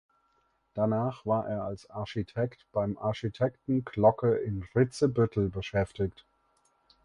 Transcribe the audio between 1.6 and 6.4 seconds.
als Architekt beim Architekten Glocke in Ritzebüttel beschäftigt.